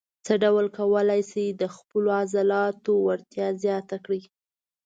څه 0.25 0.33
ډول 0.43 0.65
کولای 0.77 1.21
شئ 1.31 1.47
د 1.61 1.63
خپلو 1.75 2.09
عضلاتو 2.21 2.91
وړتیا 3.07 3.47
زیاته 3.63 3.97
کړئ. 4.05 4.21